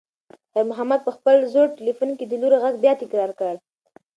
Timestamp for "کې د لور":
2.17-2.53